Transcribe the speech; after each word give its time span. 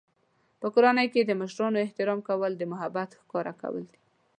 په 0.59 0.67
کورنۍ 0.73 1.07
کې 1.13 1.21
د 1.25 1.31
مشرانو 1.41 1.77
احترام 1.85 2.19
کول 2.29 2.51
د 2.57 2.63
محبت 2.71 3.09
ښکاره 3.21 3.53
کول 3.61 3.83
دي. 3.89 3.97